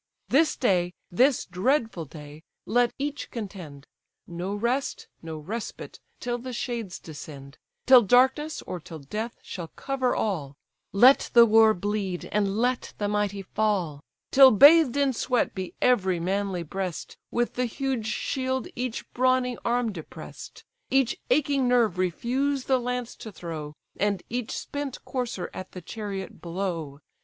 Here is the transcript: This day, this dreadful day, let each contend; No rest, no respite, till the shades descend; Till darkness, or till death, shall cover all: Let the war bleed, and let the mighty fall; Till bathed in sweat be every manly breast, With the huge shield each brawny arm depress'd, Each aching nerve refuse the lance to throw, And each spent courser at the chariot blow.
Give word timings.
This 0.29 0.55
day, 0.55 0.95
this 1.11 1.45
dreadful 1.45 2.05
day, 2.05 2.41
let 2.65 2.91
each 2.97 3.29
contend; 3.29 3.85
No 4.25 4.55
rest, 4.55 5.07
no 5.21 5.37
respite, 5.37 5.99
till 6.19 6.39
the 6.39 6.53
shades 6.53 6.97
descend; 6.97 7.59
Till 7.85 8.01
darkness, 8.01 8.63
or 8.63 8.79
till 8.79 8.97
death, 8.97 9.37
shall 9.43 9.67
cover 9.75 10.15
all: 10.15 10.55
Let 10.91 11.29
the 11.35 11.45
war 11.45 11.75
bleed, 11.75 12.25
and 12.31 12.57
let 12.57 12.95
the 12.97 13.07
mighty 13.07 13.43
fall; 13.43 14.01
Till 14.31 14.49
bathed 14.49 14.97
in 14.97 15.13
sweat 15.13 15.53
be 15.53 15.75
every 15.83 16.19
manly 16.19 16.63
breast, 16.63 17.15
With 17.29 17.53
the 17.53 17.65
huge 17.65 18.07
shield 18.07 18.67
each 18.75 19.05
brawny 19.13 19.55
arm 19.63 19.91
depress'd, 19.91 20.63
Each 20.89 21.15
aching 21.29 21.67
nerve 21.67 21.99
refuse 21.99 22.63
the 22.63 22.79
lance 22.79 23.15
to 23.17 23.31
throw, 23.31 23.75
And 23.99 24.23
each 24.31 24.57
spent 24.57 25.05
courser 25.05 25.51
at 25.53 25.73
the 25.73 25.81
chariot 25.81 26.41
blow. 26.41 27.01